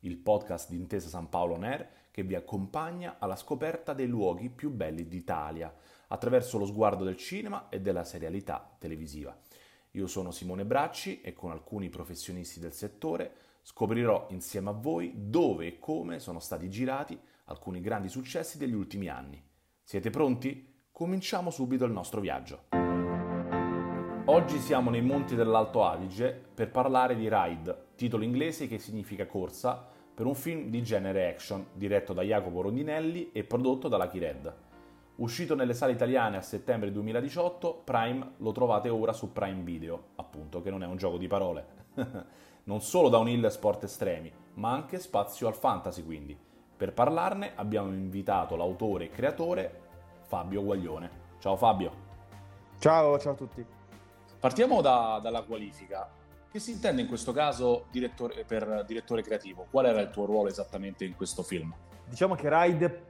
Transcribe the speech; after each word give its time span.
il 0.00 0.16
podcast 0.16 0.70
di 0.70 0.76
Intesa 0.76 1.08
San 1.08 1.28
Paolo 1.28 1.56
Air 1.56 1.88
che 2.10 2.22
vi 2.22 2.34
accompagna 2.34 3.16
alla 3.18 3.36
scoperta 3.36 3.92
dei 3.92 4.08
luoghi 4.08 4.50
più 4.50 4.70
belli 4.70 5.06
d'Italia, 5.06 5.72
attraverso 6.08 6.58
lo 6.58 6.66
sguardo 6.66 7.04
del 7.04 7.16
cinema 7.16 7.68
e 7.68 7.80
della 7.80 8.04
serialità 8.04 8.74
televisiva. 8.78 9.36
Io 9.92 10.06
sono 10.06 10.30
Simone 10.30 10.64
Bracci 10.64 11.20
e 11.20 11.32
con 11.32 11.50
alcuni 11.50 11.88
professionisti 11.88 12.60
del 12.60 12.72
settore 12.72 13.32
scoprirò 13.62 14.26
insieme 14.30 14.70
a 14.70 14.72
voi 14.72 15.12
dove 15.14 15.66
e 15.66 15.78
come 15.78 16.18
sono 16.18 16.40
stati 16.40 16.68
girati 16.68 17.18
alcuni 17.44 17.80
grandi 17.80 18.08
successi 18.08 18.58
degli 18.58 18.74
ultimi 18.74 19.08
anni. 19.08 19.42
Siete 19.82 20.10
pronti? 20.10 20.74
Cominciamo 20.90 21.50
subito 21.50 21.84
il 21.84 21.92
nostro 21.92 22.20
viaggio. 22.20 22.87
Oggi 24.30 24.58
siamo 24.58 24.90
nei 24.90 25.00
monti 25.00 25.34
dell'Alto 25.34 25.82
Adige 25.86 26.38
per 26.54 26.70
parlare 26.70 27.16
di 27.16 27.30
Ride, 27.30 27.86
titolo 27.96 28.24
inglese 28.24 28.68
che 28.68 28.78
significa 28.78 29.26
corsa, 29.26 29.82
per 30.14 30.26
un 30.26 30.34
film 30.34 30.68
di 30.68 30.82
genere 30.82 31.30
action 31.30 31.68
diretto 31.72 32.12
da 32.12 32.20
Jacopo 32.20 32.60
Rondinelli 32.60 33.30
e 33.32 33.44
prodotto 33.44 33.88
da 33.88 33.96
Lucky 33.96 34.18
Red. 34.18 34.54
Uscito 35.16 35.54
nelle 35.54 35.72
sale 35.72 35.92
italiane 35.92 36.36
a 36.36 36.42
settembre 36.42 36.92
2018, 36.92 37.80
Prime 37.84 38.32
lo 38.36 38.52
trovate 38.52 38.90
ora 38.90 39.14
su 39.14 39.32
Prime 39.32 39.62
Video, 39.62 40.08
appunto 40.16 40.60
che 40.60 40.68
non 40.68 40.82
è 40.82 40.86
un 40.86 40.98
gioco 40.98 41.16
di 41.16 41.26
parole. 41.26 41.66
non 42.64 42.82
solo 42.82 43.08
da 43.08 43.16
un 43.16 43.30
hill 43.30 43.46
sport 43.46 43.84
estremi, 43.84 44.30
ma 44.56 44.72
anche 44.72 44.98
spazio 44.98 45.46
al 45.46 45.54
fantasy 45.54 46.04
quindi. 46.04 46.38
Per 46.76 46.92
parlarne 46.92 47.52
abbiamo 47.54 47.88
invitato 47.88 48.56
l'autore 48.56 49.06
e 49.06 49.10
creatore 49.10 49.80
Fabio 50.26 50.62
Guaglione. 50.62 51.10
Ciao 51.38 51.56
Fabio. 51.56 52.06
Ciao, 52.78 53.18
ciao 53.18 53.32
a 53.32 53.36
tutti. 53.36 53.76
Partiamo 54.40 54.80
da, 54.80 55.18
dalla 55.20 55.42
qualifica. 55.42 56.08
Che 56.48 56.60
si 56.60 56.70
intende 56.70 57.02
in 57.02 57.08
questo 57.08 57.32
caso 57.32 57.86
direttore, 57.90 58.44
per 58.44 58.84
direttore 58.86 59.20
creativo? 59.20 59.66
Qual 59.68 59.84
era 59.84 60.00
il 60.00 60.10
tuo 60.10 60.26
ruolo 60.26 60.48
esattamente 60.48 61.04
in 61.04 61.16
questo 61.16 61.42
film? 61.42 61.74
Diciamo 62.08 62.36
che 62.36 62.48
Ride, 62.48 63.04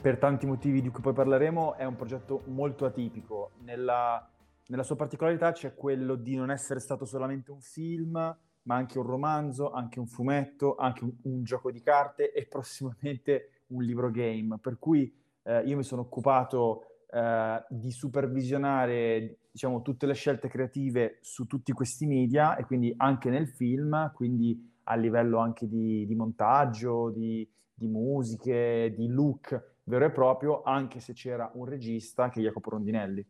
per 0.00 0.18
tanti 0.18 0.46
motivi 0.46 0.80
di 0.80 0.88
cui 0.88 1.02
poi 1.02 1.14
parleremo, 1.14 1.74
è 1.74 1.84
un 1.84 1.96
progetto 1.96 2.42
molto 2.46 2.84
atipico. 2.84 3.50
Nella, 3.62 4.24
nella 4.68 4.84
sua 4.84 4.94
particolarità 4.94 5.50
c'è 5.50 5.74
quello 5.74 6.14
di 6.14 6.36
non 6.36 6.52
essere 6.52 6.78
stato 6.78 7.04
solamente 7.06 7.50
un 7.50 7.60
film, 7.60 8.12
ma 8.12 8.74
anche 8.74 8.98
un 8.98 9.04
romanzo, 9.04 9.72
anche 9.72 9.98
un 9.98 10.06
fumetto, 10.06 10.76
anche 10.76 11.02
un, 11.02 11.12
un 11.22 11.42
gioco 11.42 11.72
di 11.72 11.82
carte 11.82 12.32
e 12.32 12.46
prossimamente 12.46 13.64
un 13.68 13.82
libro 13.82 14.12
game. 14.12 14.58
Per 14.58 14.78
cui 14.78 15.12
eh, 15.42 15.62
io 15.62 15.76
mi 15.76 15.82
sono 15.82 16.02
occupato 16.02 16.84
eh, 17.10 17.64
di 17.68 17.90
supervisionare 17.90 19.38
diciamo, 19.56 19.80
tutte 19.80 20.04
le 20.04 20.12
scelte 20.12 20.48
creative 20.48 21.18
su 21.22 21.46
tutti 21.46 21.72
questi 21.72 22.04
media 22.04 22.56
e 22.56 22.66
quindi 22.66 22.92
anche 22.98 23.30
nel 23.30 23.48
film, 23.48 24.12
quindi 24.14 24.80
a 24.84 24.96
livello 24.96 25.38
anche 25.38 25.66
di, 25.66 26.04
di 26.04 26.14
montaggio, 26.14 27.08
di, 27.08 27.48
di, 27.72 27.86
musiche, 27.88 28.92
di 28.94 29.08
look 29.08 29.78
vero 29.84 30.04
e 30.04 30.10
proprio, 30.10 30.62
anche 30.62 31.00
se 31.00 31.14
c'era 31.14 31.50
un 31.54 31.64
regista 31.64 32.28
che 32.28 32.40
è 32.40 32.42
Jacopo 32.42 32.68
Rondinelli. 32.68 33.26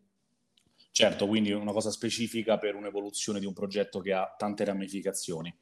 Certo, 0.91 1.29
quindi 1.29 1.53
una 1.53 1.71
cosa 1.71 1.93
specifica 1.93 2.59
per 2.59 2.75
un'evoluzione 2.75 3.39
di 3.39 3.47
un 3.47 3.53
progetto 3.53 4.01
che 4.01 4.13
ha 4.13 4.35
tante 4.37 4.65
ramificazioni. 4.65 5.57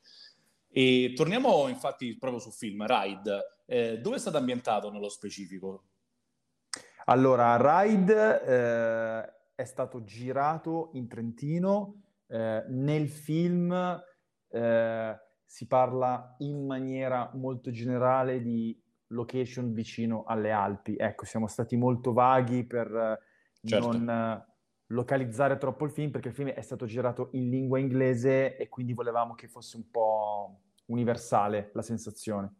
E 0.70 1.12
torniamo 1.14 1.68
infatti 1.68 2.16
proprio 2.16 2.40
sul 2.40 2.52
film 2.52 2.86
Ride. 2.86 3.58
Eh, 3.66 3.98
dove 3.98 4.16
è 4.16 4.18
stato 4.18 4.38
ambientato 4.38 4.90
nello 4.90 5.10
specifico? 5.10 5.82
Allora, 7.04 7.58
Ride 7.58 8.42
eh, 8.46 9.34
è 9.54 9.64
stato 9.64 10.04
girato 10.04 10.90
in 10.94 11.08
Trentino. 11.08 12.02
Eh, 12.26 12.64
nel 12.68 13.08
film 13.08 13.72
eh, 14.48 15.18
si 15.44 15.66
parla 15.66 16.34
in 16.38 16.66
maniera 16.66 17.30
molto 17.34 17.70
generale 17.70 18.40
di 18.40 18.78
location 19.08 19.72
vicino 19.72 20.24
alle 20.24 20.50
Alpi. 20.50 20.96
Ecco, 20.96 21.24
siamo 21.24 21.46
stati 21.46 21.76
molto 21.76 22.12
vaghi 22.12 22.64
per 22.64 22.86
eh, 22.94 23.68
certo. 23.68 23.92
non 23.92 24.08
eh, 24.08 24.52
localizzare 24.88 25.58
troppo 25.58 25.84
il 25.84 25.90
film 25.90 26.10
perché 26.10 26.28
il 26.28 26.34
film 26.34 26.48
è 26.48 26.62
stato 26.62 26.86
girato 26.86 27.28
in 27.32 27.48
lingua 27.48 27.78
inglese 27.78 28.56
e 28.56 28.68
quindi 28.68 28.92
volevamo 28.92 29.34
che 29.34 29.48
fosse 29.48 29.76
un 29.76 29.90
po' 29.90 30.60
universale 30.86 31.70
la 31.72 31.82
sensazione 31.82 32.56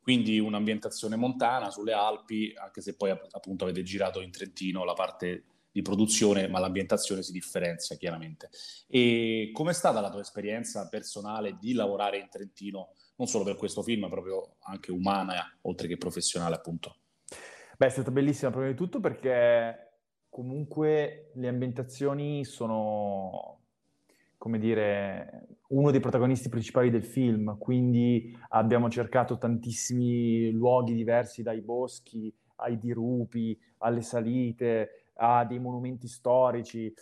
quindi 0.00 0.38
un'ambientazione 0.38 1.14
montana 1.14 1.70
sulle 1.70 1.92
Alpi, 1.92 2.54
anche 2.56 2.80
se 2.80 2.96
poi 2.96 3.10
appunto 3.10 3.64
avete 3.64 3.82
girato 3.82 4.20
in 4.20 4.30
Trentino 4.30 4.82
la 4.84 4.94
parte 4.94 5.44
di 5.72 5.82
produzione, 5.82 6.48
ma 6.48 6.58
l'ambientazione 6.58 7.22
si 7.22 7.32
differenzia 7.32 7.96
chiaramente. 7.96 8.50
E 8.88 9.50
com'è 9.52 9.72
stata 9.72 10.00
la 10.00 10.10
tua 10.10 10.20
esperienza 10.20 10.88
personale 10.88 11.56
di 11.58 11.72
lavorare 11.72 12.18
in 12.18 12.28
Trentino, 12.28 12.94
non 13.16 13.28
solo 13.28 13.44
per 13.44 13.56
questo 13.56 13.82
film, 13.82 14.02
ma 14.02 14.08
proprio 14.08 14.56
anche 14.60 14.90
umana, 14.90 15.34
oltre 15.62 15.88
che 15.88 15.96
professionale, 15.96 16.54
appunto? 16.54 16.96
Beh, 17.76 17.86
è 17.86 17.90
stata 17.90 18.10
bellissima 18.10 18.50
prima 18.50 18.66
di 18.66 18.74
tutto 18.74 19.00
perché 19.00 19.98
comunque 20.28 21.30
le 21.34 21.48
ambientazioni 21.48 22.44
sono 22.44 23.60
come 24.40 24.58
dire, 24.58 25.58
uno 25.68 25.90
dei 25.90 26.00
protagonisti 26.00 26.48
principali 26.48 26.88
del 26.88 27.04
film, 27.04 27.58
quindi 27.58 28.34
abbiamo 28.48 28.88
cercato 28.88 29.36
tantissimi 29.36 30.50
luoghi 30.50 30.94
diversi, 30.94 31.42
dai 31.42 31.60
boschi 31.60 32.34
ai 32.56 32.78
dirupi, 32.78 33.58
alle 33.80 34.00
salite, 34.00 35.09
a 35.20 35.44
dei 35.44 35.58
monumenti 35.58 36.08
storici. 36.08 36.92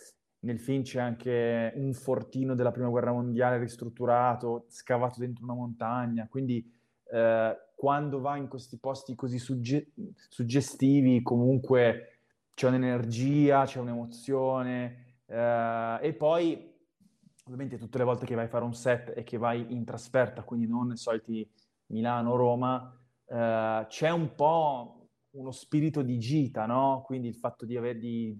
Nel 0.41 0.59
film 0.59 0.83
c'è 0.83 0.99
anche 0.99 1.73
un 1.75 1.93
fortino 1.93 2.55
della 2.55 2.71
Prima 2.71 2.87
Guerra 2.87 3.11
Mondiale 3.11 3.57
ristrutturato, 3.57 4.65
scavato 4.69 5.19
dentro 5.19 5.43
una 5.43 5.53
montagna, 5.53 6.27
quindi 6.29 6.65
eh, 7.11 7.57
quando 7.75 8.19
va 8.21 8.37
in 8.37 8.47
questi 8.47 8.77
posti 8.77 9.15
così 9.15 9.37
sugge- 9.37 9.91
suggestivi 10.29 11.21
comunque 11.21 12.19
c'è 12.53 12.67
un'energia, 12.67 13.65
c'è 13.65 13.79
un'emozione 13.79 15.17
eh, 15.25 15.99
e 16.01 16.13
poi 16.13 16.73
ovviamente 17.45 17.77
tutte 17.77 17.97
le 17.97 18.03
volte 18.03 18.25
che 18.25 18.35
vai 18.35 18.45
a 18.45 18.49
fare 18.49 18.63
un 18.63 18.73
set 18.73 19.13
e 19.15 19.23
che 19.23 19.37
vai 19.37 19.73
in 19.73 19.83
trasferta, 19.83 20.43
quindi 20.43 20.67
non 20.67 20.87
nei 20.87 20.97
soliti 20.97 21.49
Milano-Roma, 21.87 22.97
eh, 23.25 23.85
c'è 23.87 24.09
un 24.09 24.35
po' 24.35 24.98
uno 25.31 25.51
spirito 25.51 26.01
di 26.01 26.17
gita, 26.17 26.65
no? 26.65 27.03
Quindi 27.05 27.27
il 27.27 27.35
fatto 27.35 27.65
di, 27.65 27.77
aver, 27.77 27.97
di, 27.97 28.37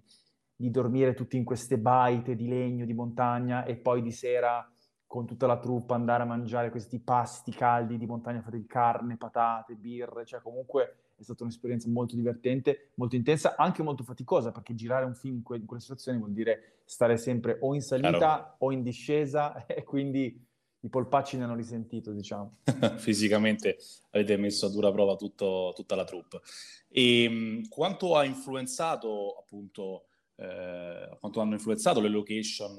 di 0.56 0.70
dormire 0.70 1.14
tutti 1.14 1.38
in 1.38 1.44
queste 1.44 1.78
baite 1.78 2.36
di 2.36 2.48
legno, 2.48 2.86
di 2.86 2.94
montagna 2.94 3.64
e 3.66 3.76
poi 3.78 4.02
di 4.02 4.12
sera 4.12 4.68
con 5.06 5.26
tutta 5.26 5.48
la 5.48 5.58
truppa 5.58 5.96
andare 5.96 6.22
a 6.22 6.28
mangiare 6.28 6.70
questi 6.70 7.00
pasti 7.00 7.52
caldi 7.52 7.98
di 7.98 8.06
montagna 8.06 8.42
fatti 8.42 8.60
di 8.60 8.68
carne, 8.68 9.18
patate, 9.18 9.74
birre, 9.74 10.24
cioè 10.24 10.40
comunque 10.40 11.14
è 11.16 11.24
stata 11.24 11.44
un'esperienza 11.44 11.90
molto 11.90 12.16
divertente, 12.16 12.92
molto 12.96 13.16
intensa, 13.16 13.56
anche 13.58 13.82
molto 13.82 14.04
faticosa, 14.04 14.52
perché 14.52 14.76
girare 14.76 15.06
un 15.06 15.16
film 15.16 15.38
in, 15.38 15.42
que- 15.42 15.58
in 15.58 15.66
quelle 15.66 15.82
situazioni 15.82 16.20
vuol 16.20 16.32
dire 16.32 16.82
stare 16.86 17.18
sempre 17.18 17.58
o 17.62 17.74
in 17.74 17.82
salita 17.82 18.18
Chiaro. 18.18 18.56
o 18.60 18.72
in 18.72 18.84
discesa 18.84 19.66
e 19.68 19.84
quindi 19.84 20.48
i 20.82 20.90
polpacci 20.90 21.38
ne 21.38 21.44
hanno 21.44 21.56
risentito, 21.56 22.12
diciamo. 22.12 22.58
Fisicamente 22.98 23.78
avete 24.12 24.38
messo 24.38 24.68
a 24.68 24.70
dura 24.70 24.92
prova 24.92 25.16
tutto, 25.16 25.74
tutta 25.76 25.96
la 25.96 26.04
troupe. 26.04 26.42
E 26.90 27.24
ehm, 27.24 27.68
quanto 27.68 28.16
ha 28.16 28.24
influenzato, 28.24 29.38
appunto, 29.40 30.06
eh, 30.36 31.18
quanto 31.20 31.40
hanno 31.42 31.54
influenzato 31.54 32.00
le 32.00 32.10
location 32.10 32.78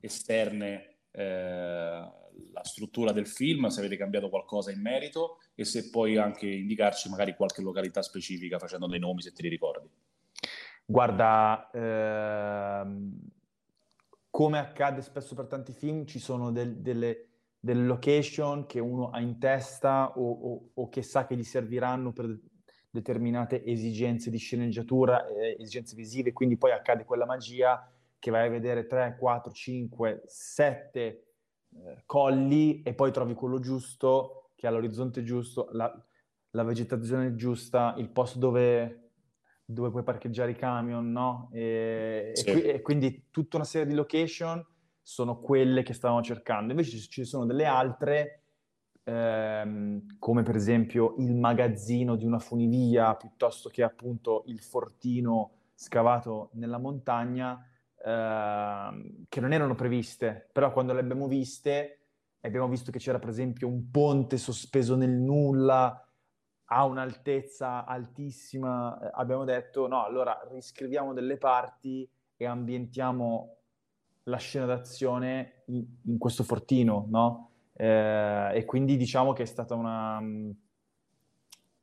esterne 0.00 0.96
eh, 1.12 2.10
la 2.52 2.62
struttura 2.62 3.12
del 3.12 3.26
film, 3.26 3.68
se 3.68 3.80
avete 3.80 3.96
cambiato 3.96 4.28
qualcosa 4.28 4.70
in 4.70 4.80
merito 4.80 5.38
e 5.54 5.64
se 5.64 5.88
puoi 5.88 6.16
anche 6.16 6.46
indicarci 6.46 7.08
magari 7.08 7.34
qualche 7.34 7.62
località 7.62 8.02
specifica 8.02 8.58
facendo 8.58 8.86
dei 8.86 8.98
nomi 8.98 9.22
se 9.22 9.32
ti 9.32 9.42
li 9.42 9.48
ricordi. 9.48 9.88
Guarda, 10.84 11.70
ehm, 11.72 13.18
come 14.30 14.58
accade 14.58 15.00
spesso 15.00 15.34
per 15.34 15.46
tanti 15.46 15.72
film, 15.72 16.04
ci 16.04 16.18
sono 16.18 16.52
del, 16.52 16.76
delle, 16.76 17.25
delle, 17.66 17.84
location 17.84 18.66
che 18.66 18.78
uno 18.78 19.10
ha 19.10 19.20
in 19.20 19.38
testa 19.38 20.12
o, 20.16 20.30
o, 20.30 20.70
o, 20.74 20.88
che 20.88 21.02
sa 21.02 21.26
che 21.26 21.36
gli 21.36 21.44
serviranno 21.44 22.12
per 22.12 22.38
determinate 22.88 23.64
esigenze 23.64 24.30
di 24.30 24.38
sceneggiatura, 24.38 25.26
eh, 25.26 25.56
esigenze 25.58 25.94
visive, 25.96 26.32
quindi 26.32 26.56
poi 26.56 26.72
accade 26.72 27.04
quella 27.04 27.26
magia 27.26 27.90
che 28.18 28.30
vai 28.30 28.46
a 28.46 28.50
vedere 28.50 28.86
3, 28.86 29.16
4, 29.18 29.52
5, 29.52 30.22
7 30.24 31.02
eh, 31.04 32.02
colli 32.06 32.82
e 32.82 32.94
poi 32.94 33.12
trovi 33.12 33.34
quello 33.34 33.58
giusto 33.58 34.50
che 34.54 34.66
ha 34.66 34.70
l'orizzonte 34.70 35.22
giusto, 35.22 35.68
la, 35.72 35.92
la 36.50 36.62
vegetazione 36.62 37.34
giusta, 37.34 37.94
il 37.98 38.08
posto 38.08 38.38
dove, 38.38 39.10
dove 39.64 39.90
puoi 39.90 40.02
parcheggiare 40.02 40.52
i 40.52 40.56
camion, 40.56 41.12
no? 41.12 41.50
E, 41.52 42.30
sì. 42.32 42.50
e, 42.50 42.68
e, 42.68 42.80
quindi 42.80 43.26
tutta 43.30 43.56
una 43.56 43.66
serie 43.66 43.86
di 43.86 43.94
location 43.94 44.64
sono 45.06 45.38
quelle 45.38 45.84
che 45.84 45.92
stavamo 45.92 46.20
cercando. 46.20 46.72
Invece 46.72 46.98
ci, 46.98 47.24
sono 47.24 47.46
delle 47.46 47.64
altre, 47.64 48.40
ehm, 49.04 50.18
come 50.18 50.42
per 50.42 50.56
esempio 50.56 51.14
il 51.18 51.32
magazzino 51.32 52.16
di 52.16 52.24
una 52.24 52.40
funivia, 52.40 53.14
piuttosto 53.14 53.68
che 53.68 53.84
appunto 53.84 54.42
il 54.46 54.58
fortino 54.60 55.52
scavato 55.74 56.50
nella 56.54 56.78
montagna, 56.78 57.64
ehm, 58.04 59.26
che 59.28 59.40
non 59.40 59.52
erano 59.52 59.76
previste, 59.76 60.48
però 60.50 60.72
quando 60.72 60.92
le 60.92 61.00
abbiamo 61.00 61.28
viste 61.28 62.00
abbiamo 62.40 62.68
visto 62.68 62.90
che 62.90 62.98
c'era 62.98 63.20
per 63.20 63.28
esempio 63.28 63.68
un 63.68 63.90
ponte 63.90 64.38
sospeso 64.38 64.96
nel 64.96 65.10
nulla, 65.10 66.00
a 66.68 66.84
un'altezza 66.84 67.84
altissima, 67.84 68.98
eh, 69.00 69.10
abbiamo 69.14 69.44
detto 69.44 69.86
no, 69.86 70.04
allora 70.04 70.36
riscriviamo 70.50 71.12
delle 71.12 71.36
parti 71.36 72.08
e 72.36 72.44
ambientiamo 72.44 73.55
la 74.28 74.38
scena 74.38 74.66
d'azione 74.66 75.62
in, 75.66 75.84
in 76.04 76.18
questo 76.18 76.42
fortino, 76.42 77.06
no? 77.08 77.50
Eh, 77.72 78.50
e 78.54 78.64
quindi 78.64 78.96
diciamo 78.96 79.32
che 79.32 79.42
è 79.42 79.46
stata 79.46 79.74
una, 79.74 80.18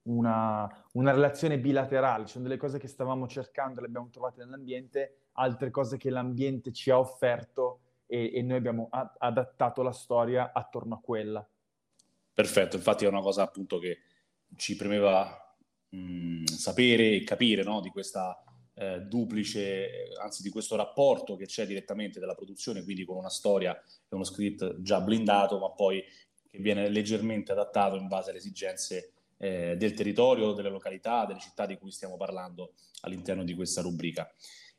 una, 0.04 0.86
una, 0.94 1.12
relazione 1.12 1.60
bilaterale, 1.60 2.26
ci 2.26 2.34
sono 2.34 2.46
delle 2.46 2.58
cose 2.58 2.80
che 2.80 2.88
stavamo 2.88 3.28
cercando, 3.28 3.80
le 3.80 3.88
abbiamo 3.88 4.10
trovate 4.10 4.44
nell'ambiente, 4.44 5.28
altre 5.34 5.70
cose 5.70 5.98
che 5.98 6.10
l'ambiente 6.10 6.72
ci 6.72 6.90
ha 6.90 6.98
offerto 6.98 7.80
e, 8.08 8.32
e 8.34 8.42
noi 8.42 8.58
abbiamo 8.58 8.88
a- 8.90 9.14
adattato 9.20 9.82
la 9.82 9.92
storia 9.92 10.52
attorno 10.52 10.96
a 10.96 11.00
quella. 11.00 11.48
Perfetto, 12.34 12.76
infatti 12.76 13.06
è 13.06 13.08
una 13.08 13.22
cosa 13.22 13.44
appunto 13.44 13.78
che 13.78 14.00
ci 14.56 14.76
premeva 14.76 15.56
mh, 15.90 16.46
sapere 16.46 17.12
e 17.12 17.24
capire 17.24 17.64
no, 17.64 17.80
di 17.80 17.90
questa 17.90 18.43
eh, 18.76 19.02
duplice, 19.02 20.10
anzi 20.22 20.42
di 20.42 20.50
questo 20.50 20.76
rapporto 20.76 21.36
che 21.36 21.46
c'è 21.46 21.66
direttamente 21.66 22.20
della 22.20 22.36
produzione, 22.36 22.84
quindi 22.84 23.04
con 23.06 23.18
una 23.18 23.30
storia 23.30 23.76
e 23.76 24.16
uno 24.16 24.24
script 24.24 24.82
già 24.82 25.00
blindato, 25.02 25.60
ma 25.60 25.70
poi 25.70 26.04
che 26.50 26.60
viene 26.60 26.90
leggermente 26.90 27.52
adattato 27.52 27.96
in 27.96 28.08
base 28.08 28.30
alle 28.30 28.40
esigenze 28.40 29.12
eh, 29.38 29.76
del 29.76 29.94
territorio, 29.94 30.54
delle 30.54 30.70
località, 30.70 31.26
delle 31.26 31.40
città 31.40 31.66
di 31.66 31.78
cui 31.78 31.92
stiamo 31.92 32.18
parlando 32.18 32.74
all'interno 33.02 33.44
di 33.44 33.54
questa 33.54 33.82
rubrica. 33.82 34.32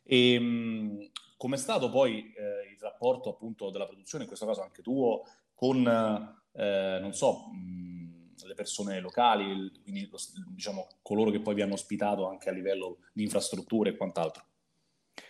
E 0.02 0.38
mh, 0.38 1.10
com'è 1.36 1.56
stato 1.56 1.90
poi 1.90 2.32
eh, 2.32 2.72
il 2.72 2.78
rapporto 2.80 3.30
appunto 3.30 3.70
della 3.70 3.86
produzione, 3.86 4.24
in 4.24 4.28
questo 4.28 4.46
caso 4.46 4.62
anche 4.62 4.82
tuo, 4.82 5.22
con, 5.54 5.86
eh, 6.52 6.98
non 7.00 7.12
so, 7.12 7.50
le 8.46 8.54
persone 8.54 9.00
locali, 9.00 9.70
quindi 9.82 10.08
diciamo 10.48 10.86
coloro 11.02 11.30
che 11.30 11.40
poi 11.40 11.54
vi 11.54 11.62
hanno 11.62 11.74
ospitato 11.74 12.28
anche 12.28 12.48
a 12.48 12.52
livello 12.52 12.98
di 13.12 13.22
infrastrutture 13.22 13.90
e 13.90 13.96
quant'altro? 13.96 14.44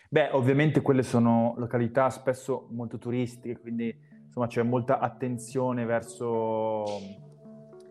Beh, 0.09 0.31
ovviamente 0.33 0.81
quelle 0.81 1.03
sono 1.03 1.55
località 1.57 2.09
spesso 2.11 2.69
molto 2.71 2.99
turistiche, 2.99 3.59
quindi 3.59 3.95
insomma 4.27 4.47
c'è 4.47 4.63
molta 4.63 4.99
attenzione 4.99 5.85
verso 5.85 6.85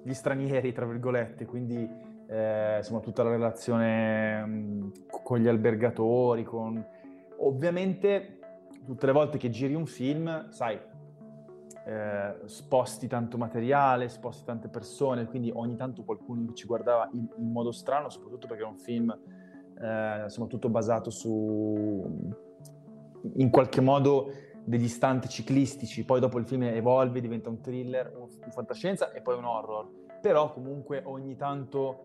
gli 0.04 0.14
stranieri, 0.14 0.72
tra 0.72 0.86
virgolette, 0.86 1.46
quindi 1.46 1.88
eh, 2.28 2.78
insomma 2.78 3.00
tutta 3.00 3.24
la 3.24 3.32
relazione 3.32 4.46
mh, 4.46 4.92
con 5.24 5.40
gli 5.40 5.48
albergatori, 5.48 6.44
con... 6.44 6.86
ovviamente 7.40 8.40
tutte 8.86 9.06
le 9.06 9.12
volte 9.12 9.38
che 9.38 9.50
giri 9.50 9.74
un 9.74 9.86
film, 9.86 10.50
sai, 10.50 10.80
eh, 11.86 12.36
sposti 12.46 13.08
tanto 13.08 13.38
materiale, 13.38 14.08
sposti 14.10 14.46
tante 14.46 14.70
persone, 14.70 15.26
quindi 15.26 15.52
ogni 15.54 15.76
tanto 15.76 16.04
qualcuno 16.04 16.54
ci 16.54 16.66
guardava 16.66 17.10
in, 17.14 17.28
in 17.38 17.52
modo 17.52 17.72
strano, 17.72 18.10
soprattutto 18.10 18.48
perché 18.48 18.64
è 18.64 18.68
un 18.68 18.78
film 18.78 19.18
eh, 19.80 20.24
insomma 20.24 20.48
tutto 20.48 20.70
basato 20.70 21.10
su 21.10 22.32
in 23.36 23.50
qualche 23.50 23.82
modo 23.82 24.32
degli 24.64 24.84
istanti 24.84 25.28
ciclistici, 25.28 26.06
poi 26.06 26.20
dopo 26.20 26.40
il 26.40 26.46
film 26.46 26.64
evolve, 26.64 27.20
diventa 27.20 27.50
un 27.50 27.60
thriller, 27.60 28.14
un, 28.16 28.30
un 28.44 28.52
fantascienza 28.52 29.12
e 29.12 29.22
poi 29.22 29.38
un 29.38 29.46
horror, 29.46 29.90
però 30.22 30.54
comunque 30.54 31.02
ogni 31.06 31.36
tanto 31.36 32.04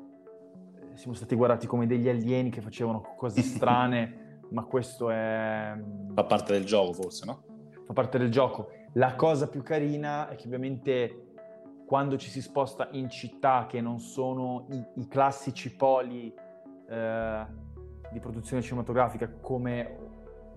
eh, 0.74 0.96
siamo 0.96 1.14
stati 1.14 1.36
guardati 1.36 1.66
come 1.68 1.86
degli 1.86 2.08
alieni 2.08 2.50
che 2.50 2.60
facevano 2.60 3.14
cose 3.16 3.42
strane, 3.42 4.40
ma 4.50 4.64
questo 4.64 5.10
è... 5.10 5.72
Fa 6.14 6.24
parte 6.24 6.52
del 6.52 6.64
gioco 6.64 6.92
forse, 6.94 7.26
no? 7.26 7.42
Fa 7.88 7.94
parte 7.94 8.18
del 8.18 8.30
gioco 8.30 8.68
la 8.92 9.14
cosa 9.14 9.48
più 9.48 9.62
carina 9.62 10.28
è 10.28 10.36
che 10.36 10.44
ovviamente 10.44 11.32
quando 11.86 12.18
ci 12.18 12.28
si 12.28 12.42
sposta 12.42 12.88
in 12.92 13.08
città 13.08 13.64
che 13.66 13.80
non 13.80 13.98
sono 13.98 14.66
i, 14.68 14.84
i 14.96 15.08
classici 15.08 15.74
poli 15.74 16.30
eh, 16.86 17.46
di 18.12 18.20
produzione 18.20 18.60
cinematografica 18.60 19.30
come 19.40 19.98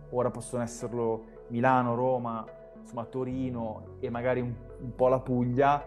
ora 0.10 0.30
possono 0.30 0.62
esserlo 0.64 1.46
Milano, 1.48 1.96
Roma, 1.96 2.46
insomma 2.82 3.06
Torino 3.06 3.96
e 4.02 4.10
magari 4.10 4.42
un, 4.42 4.54
un 4.82 4.94
po' 4.94 5.08
la 5.08 5.22
Puglia, 5.22 5.86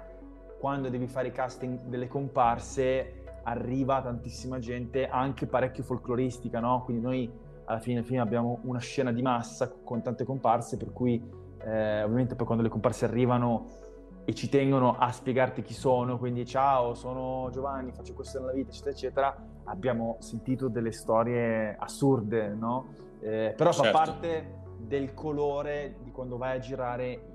quando 0.58 0.88
devi 0.88 1.06
fare 1.06 1.28
i 1.28 1.32
casting 1.32 1.80
delle 1.88 2.08
comparse 2.08 3.24
arriva 3.42 4.00
tantissima 4.00 4.58
gente, 4.58 5.06
anche 5.08 5.46
parecchio 5.46 5.82
folcloristica, 5.82 6.60
no? 6.60 6.84
Quindi 6.84 7.02
noi 7.02 7.32
alla 7.64 7.80
fine 7.80 7.96
del 7.96 8.04
film 8.04 8.20
abbiamo 8.20 8.60
una 8.62 8.78
scena 8.78 9.12
di 9.12 9.22
massa 9.22 9.70
con 9.82 10.02
tante 10.02 10.24
comparse 10.24 10.76
per 10.76 10.92
cui 10.92 11.22
eh, 11.64 12.02
ovviamente 12.02 12.34
poi 12.34 12.46
quando 12.46 12.62
le 12.62 12.68
comparse 12.68 13.04
arrivano 13.04 13.82
e 14.26 14.34
ci 14.34 14.48
tengono 14.48 14.96
a 14.96 15.12
spiegarti 15.12 15.62
chi 15.62 15.74
sono, 15.74 16.18
quindi 16.18 16.46
ciao, 16.46 16.94
sono 16.94 17.50
Giovanni, 17.52 17.92
faccio 17.92 18.14
questo 18.14 18.40
nella 18.40 18.52
vita, 18.52 18.70
eccetera, 18.70 18.90
eccetera, 18.90 19.46
abbiamo 19.64 20.16
sentito 20.20 20.68
delle 20.68 20.92
storie 20.92 21.76
assurde, 21.78 22.48
no? 22.54 22.94
Eh, 23.20 23.52
però 23.54 23.70
certo. 23.70 23.90
fa 23.90 24.04
parte 24.04 24.62
del 24.78 25.12
colore 25.12 25.96
di 26.02 26.10
quando 26.10 26.38
vai 26.38 26.56
a 26.56 26.58
girare 26.58 27.34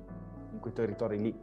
in 0.51 0.59
quei 0.59 0.73
territori 0.73 1.19
lì. 1.19 1.39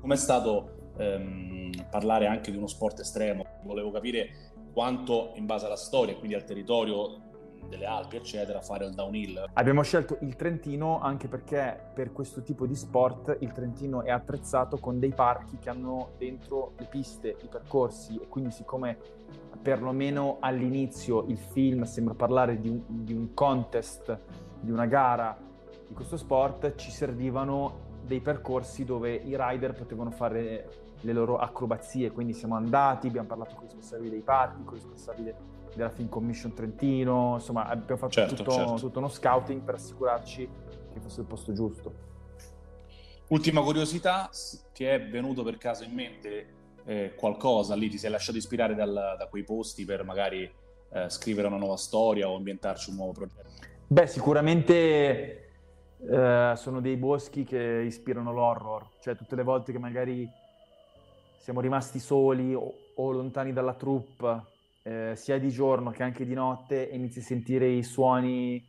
Com'è 0.00 0.16
stato 0.16 0.92
ehm, 0.96 1.70
parlare 1.88 2.26
anche 2.26 2.50
di 2.50 2.56
uno 2.56 2.66
sport 2.66 2.98
estremo? 2.98 3.44
Volevo 3.62 3.92
capire 3.92 4.52
quanto 4.72 5.32
in 5.36 5.46
base 5.46 5.66
alla 5.66 5.76
storia, 5.76 6.16
quindi 6.16 6.34
al 6.34 6.44
territorio, 6.44 7.30
delle 7.72 7.86
Alpi, 7.86 8.16
eccetera, 8.16 8.60
fare 8.60 8.84
il 8.84 8.94
downhill. 8.94 9.50
Abbiamo 9.54 9.82
scelto 9.82 10.18
il 10.20 10.36
Trentino 10.36 11.00
anche 11.00 11.26
perché 11.26 11.90
per 11.94 12.12
questo 12.12 12.42
tipo 12.42 12.66
di 12.66 12.74
sport 12.74 13.38
il 13.40 13.50
Trentino 13.52 14.02
è 14.02 14.10
attrezzato 14.10 14.76
con 14.76 14.98
dei 14.98 15.12
parchi 15.12 15.56
che 15.58 15.70
hanno 15.70 16.10
dentro 16.18 16.72
le 16.76 16.84
piste, 16.84 17.36
i 17.42 17.48
percorsi 17.48 18.18
e 18.20 18.28
quindi 18.28 18.50
siccome 18.50 18.98
perlomeno 19.62 20.36
all'inizio 20.40 21.24
il 21.28 21.38
film 21.38 21.84
sembra 21.84 22.14
parlare 22.14 22.60
di 22.60 22.68
un, 22.68 22.82
di 22.86 23.14
un 23.14 23.32
contest, 23.32 24.18
di 24.60 24.70
una 24.70 24.86
gara 24.86 25.36
di 25.86 25.94
questo 25.94 26.16
sport, 26.16 26.74
ci 26.74 26.90
servivano 26.90 27.90
dei 28.04 28.20
percorsi 28.20 28.84
dove 28.84 29.14
i 29.14 29.36
rider 29.38 29.74
potevano 29.74 30.10
fare 30.10 30.68
le 31.00 31.12
loro 31.12 31.38
acrobazie, 31.38 32.10
quindi 32.12 32.32
siamo 32.32 32.54
andati, 32.54 33.08
abbiamo 33.08 33.26
parlato 33.26 33.54
con 33.54 33.64
i 33.64 33.66
responsabili 33.66 34.10
dei 34.10 34.20
parchi, 34.20 34.62
con 34.64 34.74
i 34.74 34.80
responsabili 34.80 35.34
della 35.74 35.90
Film 35.90 36.08
Commission 36.08 36.54
Trentino, 36.54 37.34
insomma 37.34 37.66
abbiamo 37.66 37.96
fatto 37.96 38.12
certo, 38.12 38.34
tutto, 38.34 38.50
certo. 38.50 38.74
tutto, 38.74 38.98
uno 38.98 39.08
scouting 39.08 39.62
per 39.62 39.74
assicurarci 39.74 40.48
che 40.92 41.00
fosse 41.00 41.20
il 41.20 41.26
posto 41.26 41.52
giusto. 41.52 42.10
Ultima 43.28 43.62
curiosità, 43.62 44.30
ti 44.72 44.84
è 44.84 45.08
venuto 45.08 45.42
per 45.42 45.56
caso 45.56 45.84
in 45.84 45.92
mente 45.92 46.46
eh, 46.84 47.14
qualcosa 47.16 47.74
lì, 47.74 47.88
ti 47.88 47.98
sei 47.98 48.10
lasciato 48.10 48.36
ispirare 48.36 48.74
dal, 48.74 49.16
da 49.18 49.26
quei 49.28 49.42
posti 49.42 49.84
per 49.84 50.04
magari 50.04 50.50
eh, 50.92 51.08
scrivere 51.08 51.48
una 51.48 51.56
nuova 51.56 51.76
storia 51.76 52.28
o 52.28 52.36
ambientarci 52.36 52.90
un 52.90 52.96
nuovo 52.96 53.12
progetto? 53.12 53.50
Beh, 53.86 54.06
sicuramente 54.06 55.41
eh, 56.08 56.52
sono 56.56 56.80
dei 56.80 56.96
boschi 56.96 57.44
che 57.44 57.82
ispirano 57.86 58.32
l'horror, 58.32 58.88
cioè 59.00 59.16
tutte 59.16 59.36
le 59.36 59.42
volte 59.42 59.72
che 59.72 59.78
magari 59.78 60.28
siamo 61.38 61.60
rimasti 61.60 61.98
soli 61.98 62.54
o, 62.54 62.72
o 62.94 63.10
lontani 63.12 63.52
dalla 63.52 63.74
troupe 63.74 64.42
eh, 64.82 65.12
sia 65.16 65.38
di 65.38 65.50
giorno 65.50 65.90
che 65.90 66.02
anche 66.02 66.24
di 66.24 66.34
notte 66.34 66.88
e 66.90 66.96
inizi 66.96 67.20
a 67.20 67.22
sentire 67.22 67.68
i 67.68 67.82
suoni 67.82 68.64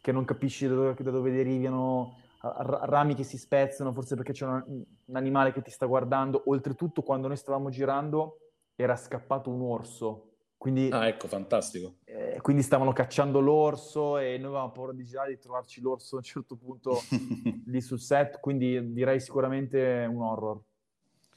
che 0.00 0.12
non 0.12 0.24
capisci 0.24 0.68
da 0.68 0.74
dove, 0.74 0.94
da 0.98 1.10
dove 1.10 1.32
derivano, 1.32 2.18
rami 2.40 3.14
che 3.14 3.24
si 3.24 3.38
spezzano, 3.38 3.92
forse 3.92 4.14
perché 4.14 4.32
c'è 4.32 4.46
un, 4.46 4.84
un, 5.06 5.16
animale 5.16 5.52
che 5.52 5.62
ti 5.62 5.70
sta 5.70 5.86
guardando. 5.86 6.44
Oltretutto, 6.46 7.02
quando 7.02 7.26
noi 7.26 7.36
stavamo 7.36 7.70
girando, 7.70 8.38
era 8.76 8.94
scappato 8.94 9.50
un 9.50 9.62
orso. 9.62 10.30
Quindi, 10.56 10.90
ah, 10.92 11.08
ecco, 11.08 11.26
fantastico. 11.26 11.96
Eh, 12.16 12.40
quindi 12.40 12.62
stavano 12.62 12.92
cacciando 12.92 13.40
l'orso 13.40 14.16
e 14.16 14.38
noi 14.38 14.46
avevamo 14.46 14.72
paura 14.72 14.92
di 14.92 15.04
girare 15.04 15.34
di 15.34 15.38
trovarci 15.38 15.82
l'orso 15.82 16.14
a 16.14 16.18
un 16.18 16.24
certo 16.24 16.56
punto 16.56 17.02
lì 17.66 17.80
sul 17.82 18.00
set, 18.00 18.40
quindi 18.40 18.92
direi 18.94 19.20
sicuramente 19.20 20.08
un 20.10 20.22
horror. 20.22 20.58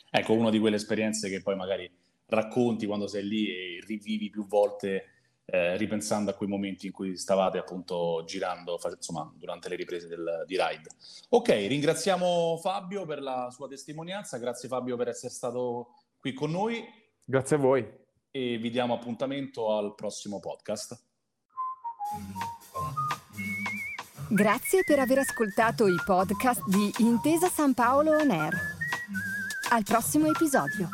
Ecco, 0.09 0.33
una 0.33 0.49
di 0.49 0.57
quelle 0.57 0.77
esperienze 0.77 1.29
che 1.29 1.41
poi 1.41 1.57
magari 1.57 1.91
racconti 2.27 2.85
quando 2.85 3.07
sei 3.07 3.27
lì 3.27 3.49
e 3.49 3.83
rivivi 3.85 4.29
più 4.29 4.47
volte 4.47 5.05
eh, 5.45 5.75
ripensando 5.75 6.31
a 6.31 6.33
quei 6.33 6.47
momenti 6.47 6.85
in 6.85 6.93
cui 6.93 7.17
stavate 7.17 7.57
appunto 7.57 8.23
girando, 8.25 8.79
insomma, 8.95 9.29
durante 9.35 9.67
le 9.67 9.75
riprese 9.75 10.07
del, 10.07 10.45
di 10.45 10.55
Ride. 10.55 10.89
Ok, 11.29 11.49
ringraziamo 11.49 12.57
Fabio 12.57 13.05
per 13.05 13.21
la 13.21 13.49
sua 13.51 13.67
testimonianza, 13.67 14.37
grazie 14.37 14.69
Fabio 14.69 14.95
per 14.95 15.09
essere 15.09 15.33
stato 15.33 15.95
qui 16.17 16.31
con 16.31 16.51
noi. 16.51 16.81
Grazie 17.25 17.57
a 17.57 17.59
voi. 17.59 18.07
E 18.31 18.57
vi 18.59 18.69
diamo 18.69 18.93
appuntamento 18.93 19.75
al 19.75 19.95
prossimo 19.95 20.39
podcast. 20.39 21.03
Grazie 24.29 24.83
per 24.85 24.99
aver 24.99 25.17
ascoltato 25.17 25.87
i 25.87 25.95
podcast 26.05 26.63
di 26.67 26.93
Intesa 26.99 27.49
San 27.49 27.73
Paolo 27.73 28.11
On 28.11 28.29
Air. 28.29 28.55
Al 29.71 29.83
prossimo 29.83 30.27
episodio. 30.27 30.89